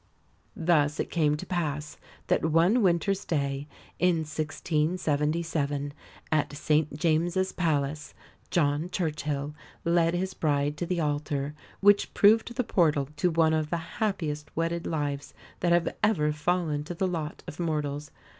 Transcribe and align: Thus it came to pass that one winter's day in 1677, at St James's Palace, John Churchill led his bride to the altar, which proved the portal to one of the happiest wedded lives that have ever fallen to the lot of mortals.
Thus 0.55 0.99
it 0.99 1.11
came 1.11 1.37
to 1.37 1.45
pass 1.45 1.99
that 2.25 2.43
one 2.43 2.81
winter's 2.81 3.23
day 3.23 3.67
in 3.99 4.23
1677, 4.25 5.93
at 6.31 6.51
St 6.51 6.97
James's 6.97 7.51
Palace, 7.51 8.15
John 8.49 8.89
Churchill 8.89 9.53
led 9.85 10.15
his 10.15 10.33
bride 10.33 10.75
to 10.77 10.87
the 10.87 10.99
altar, 11.01 11.53
which 11.81 12.15
proved 12.15 12.55
the 12.55 12.63
portal 12.63 13.09
to 13.17 13.29
one 13.29 13.53
of 13.53 13.69
the 13.69 13.77
happiest 14.01 14.49
wedded 14.55 14.87
lives 14.87 15.35
that 15.59 15.71
have 15.71 15.95
ever 16.01 16.31
fallen 16.31 16.83
to 16.85 16.95
the 16.95 17.05
lot 17.07 17.43
of 17.47 17.59
mortals. 17.59 18.09